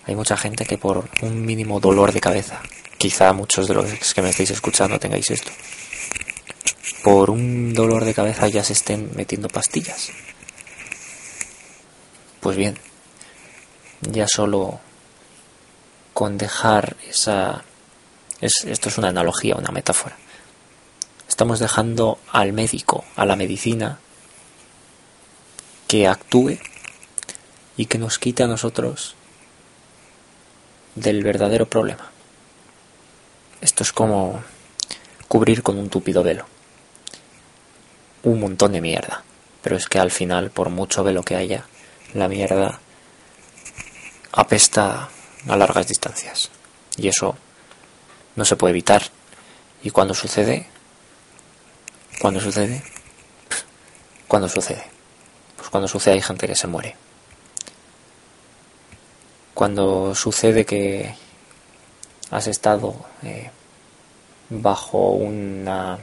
[0.05, 2.61] Hay mucha gente que por un mínimo dolor de cabeza,
[2.97, 5.51] quizá muchos de los que me estáis escuchando tengáis esto,
[7.03, 10.09] por un dolor de cabeza ya se estén metiendo pastillas.
[12.39, 12.77] Pues bien,
[14.01, 14.79] ya solo
[16.13, 17.63] con dejar esa...
[18.41, 20.17] esto es una analogía, una metáfora.
[21.27, 23.99] Estamos dejando al médico, a la medicina,
[25.87, 26.57] que actúe
[27.77, 29.15] y que nos quite a nosotros
[30.95, 32.11] del verdadero problema.
[33.61, 34.43] Esto es como
[35.27, 36.45] cubrir con un tupido velo.
[38.23, 39.23] Un montón de mierda.
[39.61, 41.65] Pero es que al final, por mucho velo que haya,
[42.13, 42.79] la mierda
[44.31, 45.09] apesta
[45.47, 46.49] a largas distancias.
[46.97, 47.35] Y eso
[48.35, 49.03] no se puede evitar.
[49.83, 50.67] Y cuando sucede,
[52.19, 52.83] cuando sucede,
[54.27, 54.83] cuando sucede,
[55.55, 56.95] pues cuando sucede hay gente que se muere.
[59.53, 61.15] Cuando sucede que
[62.31, 63.51] has estado eh,
[64.49, 65.99] bajo una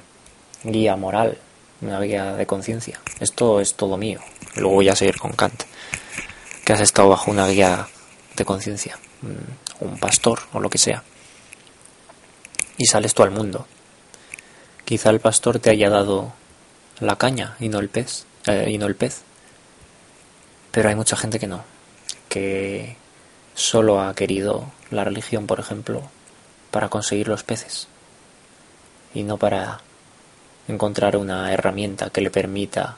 [0.63, 1.39] guía moral,
[1.81, 3.01] una guía de conciencia.
[3.21, 4.21] Esto es todo mío.
[4.57, 5.65] Luego voy a seguir con Kant.
[6.65, 7.87] Que has estado bajo una guía
[8.35, 8.99] de conciencia,
[9.81, 11.03] un pastor o lo que sea.
[12.77, 13.67] Y sales tú al mundo.
[14.85, 16.33] Quizá el pastor te haya dado
[17.01, 19.23] la caña y no el pez, eh, y no el pez.
[20.71, 21.65] Pero hay mucha gente que no,
[22.29, 22.97] que
[23.55, 26.03] solo ha querido la religión, por ejemplo,
[26.71, 27.89] para conseguir los peces
[29.15, 29.81] y no para
[30.69, 32.97] encontrar una herramienta que le permita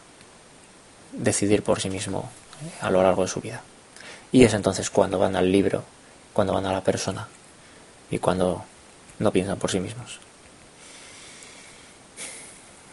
[1.12, 2.30] decidir por sí mismo
[2.80, 3.62] a lo largo de su vida.
[4.32, 5.84] Y es entonces cuando van al libro,
[6.32, 7.28] cuando van a la persona
[8.10, 8.64] y cuando
[9.18, 10.20] no piensan por sí mismos.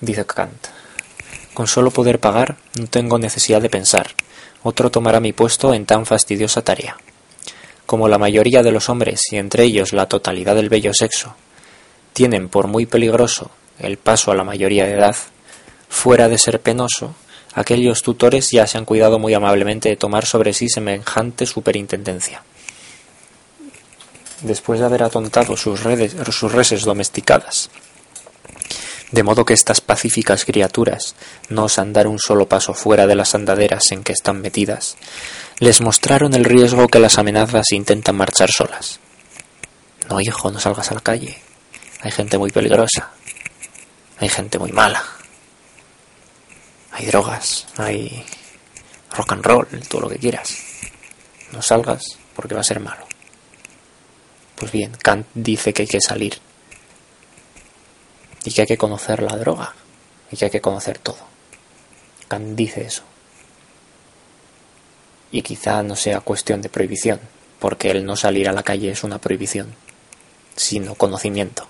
[0.02, 0.68] Dice Kant,
[1.54, 4.08] con solo poder pagar no tengo necesidad de pensar,
[4.64, 6.98] otro tomará mi puesto en tan fastidiosa tarea.
[7.86, 11.36] Como la mayoría de los hombres, y entre ellos la totalidad del bello sexo,
[12.14, 15.16] tienen por muy peligroso el paso a la mayoría de edad,
[15.90, 17.16] fuera de ser penoso,
[17.54, 22.44] aquellos tutores ya se han cuidado muy amablemente de tomar sobre sí semejante superintendencia.
[24.42, 27.70] Después de haber atontado sus, redes, sus reses domesticadas,
[29.12, 31.16] de modo que estas pacíficas criaturas
[31.50, 34.98] no osan dar un solo paso fuera de las andaderas en que están metidas,
[35.60, 39.00] les mostraron el riesgo que las amenazas intentan marchar solas.
[40.10, 41.38] No, hijo, no salgas a la calle.
[42.02, 43.15] Hay gente muy peligrosa.
[44.20, 45.04] Hay gente muy mala
[46.96, 48.24] hay drogas, hay
[49.12, 50.56] rock and roll, todo lo que quieras.
[51.52, 53.06] No salgas porque va a ser malo.
[54.56, 56.40] Pues bien, Kant dice que hay que salir
[58.46, 59.76] y que hay que conocer la droga
[60.32, 61.18] y que hay que conocer todo.
[62.30, 63.04] Kant dice eso.
[65.34, 67.20] Y quizá no sea cuestión de prohibición,
[67.60, 69.76] porque el no salir a la calle es una prohibición,
[70.56, 71.68] sino conocimiento.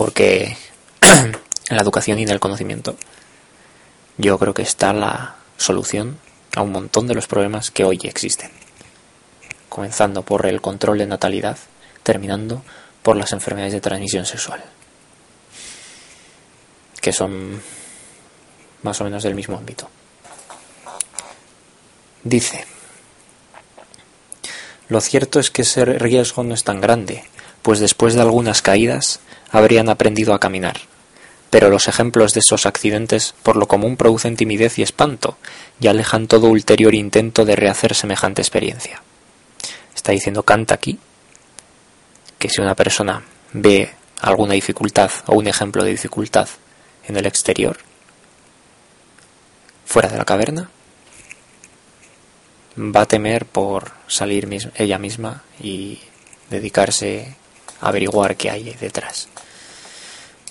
[0.00, 0.56] Porque
[1.02, 1.36] en
[1.68, 2.96] la educación y en el conocimiento
[4.16, 6.18] yo creo que está la solución
[6.56, 8.50] a un montón de los problemas que hoy existen.
[9.68, 11.58] Comenzando por el control de natalidad,
[12.02, 12.64] terminando
[13.02, 14.64] por las enfermedades de transmisión sexual,
[17.02, 17.60] que son
[18.82, 19.90] más o menos del mismo ámbito.
[22.24, 22.64] Dice,
[24.88, 27.22] lo cierto es que ese riesgo no es tan grande,
[27.62, 29.20] pues después de algunas caídas
[29.50, 30.80] habrían aprendido a caminar
[31.50, 35.36] pero los ejemplos de esos accidentes por lo común producen timidez y espanto,
[35.80, 39.02] y alejan todo ulterior intento de rehacer semejante experiencia.
[39.94, 40.98] Está diciendo Kant aquí
[42.38, 46.48] que si una persona ve alguna dificultad o un ejemplo de dificultad
[47.06, 47.78] en el exterior,
[49.84, 50.70] fuera de la caverna,
[52.78, 55.98] va a temer por salir ella misma y
[56.48, 57.34] dedicarse
[57.80, 59.28] averiguar qué hay detrás.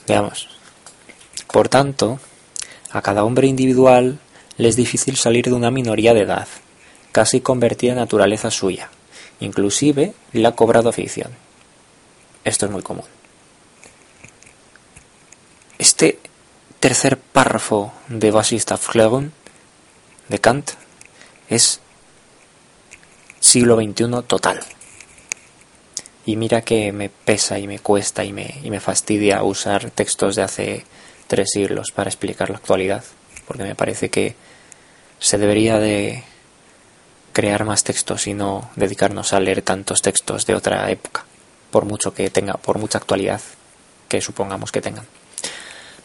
[0.07, 0.49] Veamos,
[1.51, 2.19] por tanto,
[2.91, 4.19] a cada hombre individual
[4.57, 6.47] le es difícil salir de una minoría de edad,
[7.11, 8.89] casi convertida en naturaleza suya,
[9.39, 11.31] inclusive le ha cobrado afición.
[12.43, 13.05] Esto es muy común.
[15.77, 16.19] Este
[16.79, 19.31] tercer párrafo de Basista Flegon
[20.27, 20.71] de Kant
[21.49, 21.79] es
[23.39, 24.59] siglo XXI total.
[26.25, 30.35] Y mira que me pesa y me cuesta y me, y me fastidia usar textos
[30.35, 30.85] de hace
[31.27, 33.03] tres siglos para explicar la actualidad,
[33.47, 34.35] porque me parece que
[35.19, 36.23] se debería de
[37.33, 41.25] crear más textos y no dedicarnos a leer tantos textos de otra época,
[41.71, 43.41] por mucho que tenga, por mucha actualidad
[44.07, 45.05] que supongamos que tengan.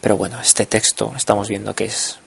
[0.01, 2.19] Pero bueno, este texto estamos viendo que es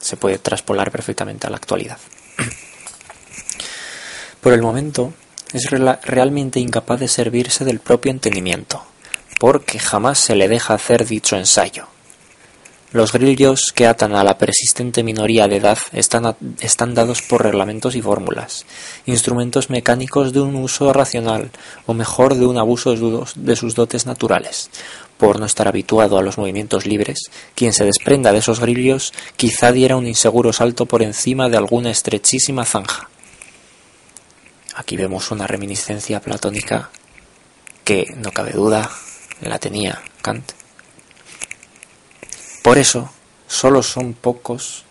[0.00, 1.98] se puede traspolar perfectamente a la actualidad.
[4.40, 5.12] Por el momento,
[5.52, 8.82] es realmente incapaz de servirse del propio entendimiento,
[9.38, 11.86] porque jamás se le deja hacer dicho ensayo.
[12.92, 17.94] Los grillos que atan a la persistente minoría de edad están, están, dados por reglamentos
[17.94, 18.66] y fórmulas,
[19.06, 21.52] instrumentos mecánicos de un uso racional,
[21.86, 22.96] o mejor de un abuso
[23.36, 24.70] de sus dotes naturales.
[25.18, 29.70] Por no estar habituado a los movimientos libres, quien se desprenda de esos grillos quizá
[29.70, 33.08] diera un inseguro salto por encima de alguna estrechísima zanja.
[34.80, 36.88] Aquí vemos una reminiscencia platónica
[37.84, 38.90] que, no cabe duda,
[39.42, 40.52] la tenía Kant.
[42.62, 43.12] Por eso,
[43.46, 44.86] solo son pocos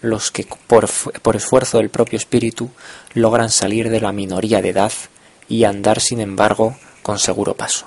[0.00, 0.88] los que, por,
[1.22, 2.72] por, esfuerzo del propio espíritu,
[3.14, 4.92] logran salir de la minoría de edad
[5.48, 7.86] y andar, sin embargo, con seguro paso.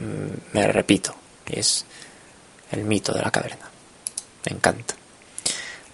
[0.00, 1.84] Mm, me repito, es
[2.70, 3.68] el mito de la caverna.
[4.46, 4.94] Me encanta.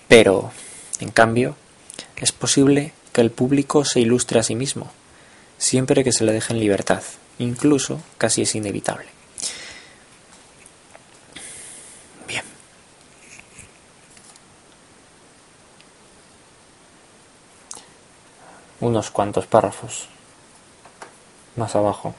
[0.07, 0.53] Pero,
[1.01, 1.57] en cambio,
[2.15, 4.91] es posible que el público se ilustre a sí mismo,
[5.59, 7.03] siempre que se le deje en libertad.
[7.39, 9.21] Incluso casi es inevitable.
[18.81, 20.09] unos cuantos párrafos
[21.57, 22.15] más abajo.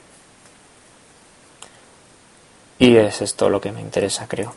[2.79, 4.53] Y es esto lo que me interesa, creo.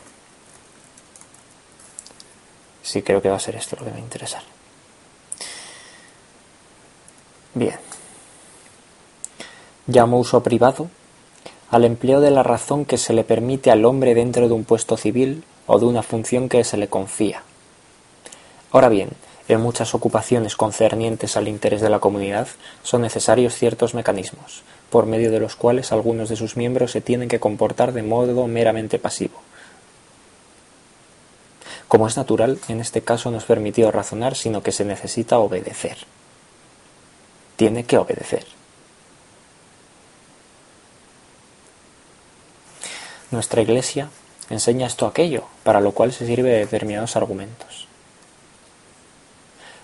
[2.81, 4.41] Sí, creo que va a ser esto lo que me interesa.
[7.55, 7.77] Bien.
[9.87, 10.89] Llamo uso privado
[11.71, 14.97] al empleo de la razón que se le permite al hombre dentro de un puesto
[14.97, 17.43] civil o de una función que se le confía.
[18.71, 19.09] Ahora bien,
[19.47, 22.47] en muchas ocupaciones concernientes al interés de la comunidad
[22.83, 27.29] son necesarios ciertos mecanismos, por medio de los cuales algunos de sus miembros se tienen
[27.29, 29.39] que comportar de modo meramente pasivo.
[31.87, 35.97] Como es natural, en este caso no es permitido razonar, sino que se necesita obedecer.
[37.55, 38.45] Tiene que obedecer.
[43.31, 44.09] Nuestra Iglesia
[44.49, 47.87] enseña esto aquello, para lo cual se sirve de determinados argumentos.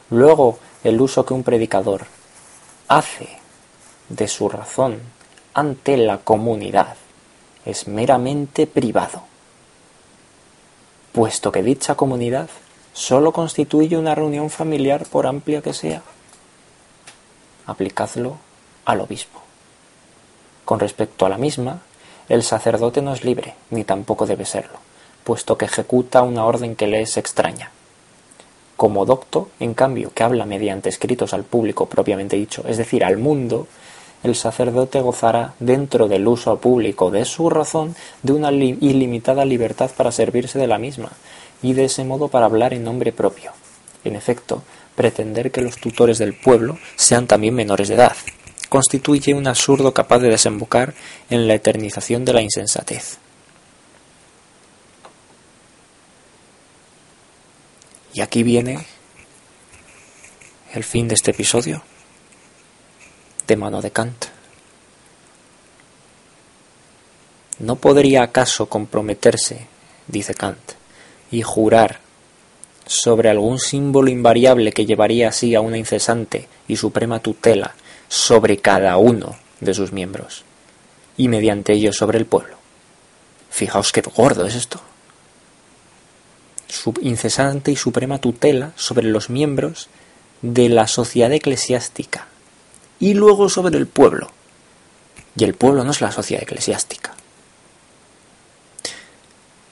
[0.10, 2.06] Luego, el uso que un predicador
[2.88, 3.30] hace
[4.10, 5.00] de su razón
[5.54, 6.96] ante la comunidad
[7.66, 9.24] es meramente privado,
[11.12, 12.50] puesto que dicha comunidad
[12.94, 16.02] sólo constituye una reunión familiar por amplia que sea.
[17.72, 18.38] Aplicadlo
[18.86, 19.42] al obispo.
[20.66, 21.82] Con respecto a la misma,
[22.30, 24.80] el sacerdote no es libre, ni tampoco debe serlo,
[25.24, 27.72] puesto que ejecuta una orden que le es extraña
[28.82, 33.20] como docto, en cambio, que habla mediante escritos al público propiamente dicho, es decir, al
[33.20, 33.68] mundo,
[34.24, 40.12] el sacerdote gozará, dentro del uso público de su razón, de una ilimitada libertad para
[40.12, 41.12] servirse de la misma,
[41.62, 43.52] y de ese modo para hablar en nombre propio.
[44.04, 44.64] En efecto,
[45.02, 48.16] pretender que los tutores del pueblo sean también menores de edad,
[48.70, 50.94] constituye un absurdo capaz de desembocar
[51.32, 53.18] en la eternización de la insensatez.
[58.14, 58.86] Y aquí viene
[60.72, 61.82] el fin de este episodio
[63.48, 64.26] de mano de Kant.
[67.58, 69.66] ¿No podría acaso comprometerse,
[70.06, 70.74] dice Kant,
[71.32, 72.11] y jurar
[72.92, 77.76] sobre algún símbolo invariable que llevaría así a una incesante y suprema tutela
[78.10, 80.44] sobre cada uno de sus miembros,
[81.18, 82.56] y mediante ello sobre el pueblo?
[83.50, 84.82] Fijaos qué gordo es esto
[87.02, 89.90] incesante y suprema tutela sobre los miembros
[90.42, 92.28] de la sociedad eclesiástica
[93.00, 94.32] y luego sobre el pueblo.
[95.36, 97.14] Y el pueblo no es la sociedad eclesiástica.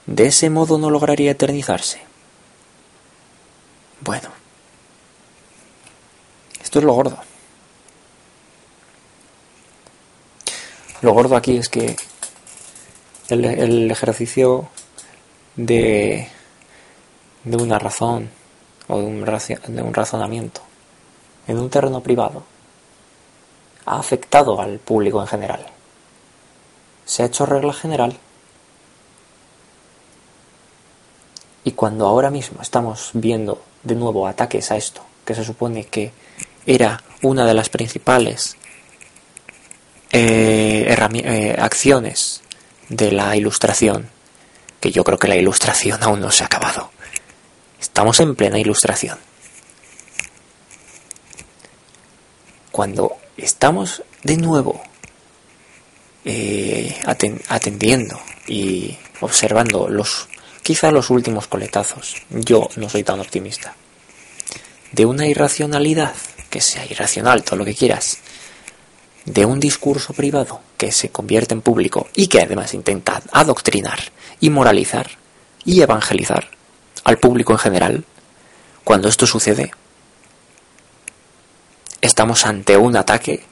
[0.06, 2.00] De ese modo no lograría eternizarse.
[4.00, 4.30] Bueno,
[6.62, 7.18] esto es lo gordo.
[11.02, 11.96] Lo gordo aquí es que
[13.28, 14.68] el, ejercicio
[15.56, 16.28] de
[17.44, 18.30] de una razón
[18.88, 20.60] o de un, de un razonamiento
[21.46, 22.44] en un terreno privado
[23.86, 25.66] ha afectado al público en general.
[27.04, 28.16] Se ha hecho regla general.
[31.70, 36.10] Y cuando ahora mismo estamos viendo de nuevo ataques a esto, que se supone que
[36.66, 38.56] era una de las principales
[40.10, 42.42] eh, eh, acciones
[42.88, 44.10] de la ilustración,
[44.80, 46.90] que yo creo que la ilustración aún no se ha acabado.
[47.80, 49.20] Estamos en plena ilustración.
[52.72, 54.82] Cuando estamos de nuevo
[56.24, 60.29] eh, atendiendo y observando los
[60.62, 63.74] quizá los últimos coletazos, yo no soy tan optimista,
[64.92, 66.14] de una irracionalidad,
[66.48, 68.18] que sea irracional, todo lo que quieras,
[69.24, 74.00] de un discurso privado que se convierte en público y que además intenta adoctrinar
[74.40, 75.10] y moralizar
[75.64, 76.50] y evangelizar
[77.04, 78.04] al público en general,
[78.84, 79.70] cuando esto sucede,
[82.00, 83.44] estamos ante un ataque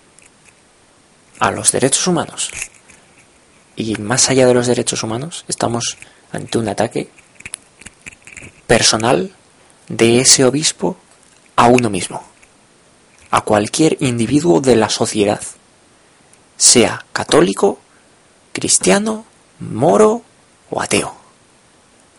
[1.39, 2.51] a los derechos humanos.
[3.77, 5.97] Y más allá de los derechos humanos, estamos
[6.33, 7.11] ante un ataque
[8.67, 9.35] personal
[9.89, 10.97] de ese obispo
[11.57, 12.23] a uno mismo,
[13.31, 15.41] a cualquier individuo de la sociedad,
[16.57, 17.79] sea católico,
[18.53, 19.25] cristiano,
[19.61, 20.23] moro
[20.71, 21.15] o ateo,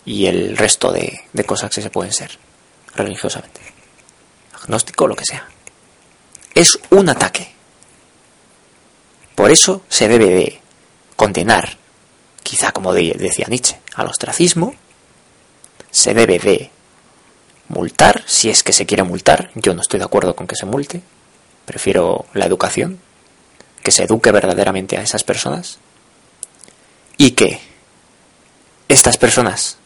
[0.05, 2.37] y el resto de, cosas que se pueden ser
[2.95, 3.61] religiosamente,
[4.61, 5.47] agnóstico lo que sea.
[6.55, 7.53] Es un ataque.
[9.35, 10.61] Por eso se debe de
[11.15, 11.77] condenar,
[12.43, 14.73] quizá como decía Nietzsche, al ostracismo,
[15.91, 16.71] se debe de
[17.67, 20.65] multar, si es que se quiere multar, yo no estoy de acuerdo con que se
[20.65, 21.01] multe,
[21.65, 22.99] prefiero la educación,
[23.83, 25.79] que se eduque verdaderamente a esas personas,
[27.17, 27.59] y que
[28.87, 29.77] estas personas,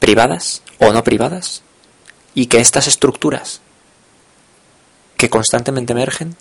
[0.00, 1.62] privadas o no privadas,
[2.34, 3.60] y que estas estructuras
[5.16, 6.36] que constantemente emergen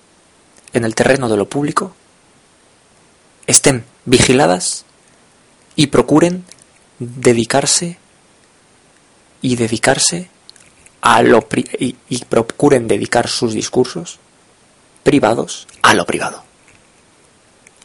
[0.74, 1.96] en el terreno de lo público,
[3.48, 4.86] estén vigiladas
[5.78, 6.44] y procuren
[7.00, 7.98] dedicarse
[9.42, 10.28] y dedicarse
[11.02, 11.48] a lo
[11.80, 14.20] y, y procuren dedicar sus discursos
[15.04, 16.44] privados a lo privado.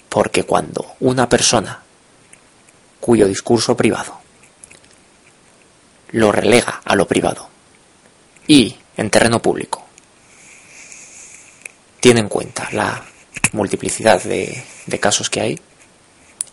[0.09, 1.83] Porque cuando una persona
[2.99, 4.19] cuyo discurso privado
[6.13, 7.49] lo relega a lo privado
[8.47, 9.85] y en terreno público
[12.01, 13.05] tiene en cuenta la
[13.53, 15.61] multiplicidad de casos que hay,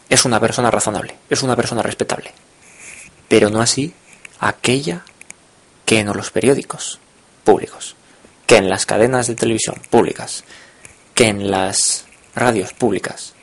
[0.10, 2.34] es una persona razonable, es una persona respetable.
[3.28, 3.94] Pero no así
[4.40, 5.06] aquella
[5.86, 7.00] que en los periódicos
[7.44, 7.96] públicos,
[8.48, 10.44] que en las cadenas de televisión públicas,
[11.14, 12.06] que en las
[12.36, 13.34] radios públicas,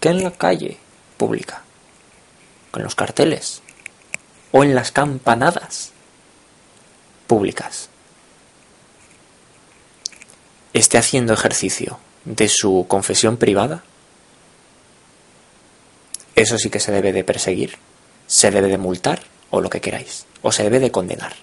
[0.00, 0.78] que en la calle
[1.16, 1.62] pública,
[2.70, 3.62] con los carteles
[4.52, 5.92] o en las campanadas
[7.26, 7.90] públicas,
[10.72, 13.82] esté haciendo ejercicio de su confesión privada,
[16.42, 17.76] eso sí que se debe de perseguir,
[18.26, 21.34] se debe de multar o lo que queráis o se debe de condenar.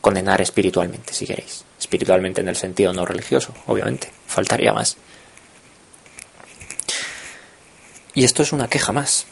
[0.00, 1.64] Condenar espiritualmente, si queréis.
[1.78, 4.10] Espiritualmente en el sentido no religioso, obviamente.
[4.26, 4.96] Faltaría más.
[8.14, 9.26] Y esto es una queja más.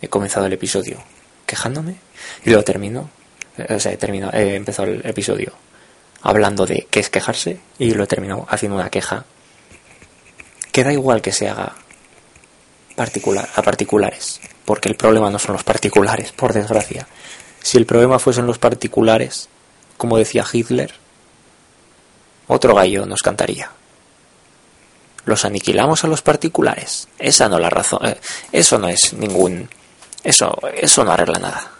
[0.00, 1.02] He comenzado el episodio
[1.46, 1.96] quejándome
[2.44, 3.10] y luego termino,
[3.68, 5.52] o sea, he, terminado, he empezado el episodio
[6.22, 9.24] hablando de qué es quejarse y lo he terminado haciendo una queja
[10.72, 11.76] que da igual que se haga
[12.96, 17.06] particular, a particulares, porque el problema no son los particulares, por desgracia,
[17.64, 19.48] si el problema fuesen los particulares,
[19.96, 20.92] como decía Hitler,
[22.46, 23.70] otro gallo nos cantaría.
[25.24, 27.08] Los aniquilamos a los particulares.
[27.18, 28.04] Esa no la razón.
[28.04, 28.20] Eh,
[28.52, 29.70] eso no es ningún.
[30.22, 31.70] Eso, eso no arregla nada.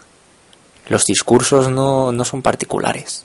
[0.87, 3.23] Los discursos no, no son particulares.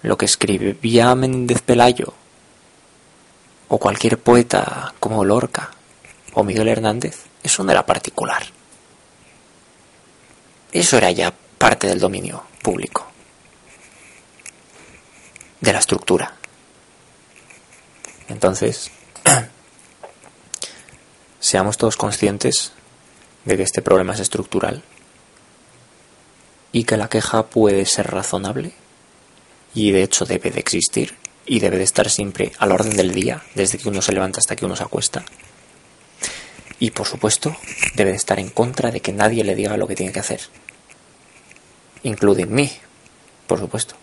[0.00, 2.14] Lo que escribía Méndez Pelayo,
[3.68, 5.72] o cualquier poeta como Lorca,
[6.34, 8.42] o Miguel Hernández, eso no era particular.
[10.72, 13.06] Eso era ya parte del dominio público,
[15.60, 16.34] de la estructura.
[18.28, 18.90] Entonces,
[21.40, 22.72] seamos todos conscientes
[23.44, 24.82] de que este problema es estructural
[26.72, 28.72] y que la queja puede ser razonable
[29.74, 31.16] y de hecho debe de existir
[31.46, 34.54] y debe de estar siempre al orden del día, desde que uno se levanta hasta
[34.54, 35.24] que uno se acuesta.
[36.80, 37.56] Y por supuesto,
[37.94, 40.40] debe de estar en contra de que nadie le diga lo que tiene que hacer
[42.02, 42.70] including me,
[43.46, 43.94] por supuesto.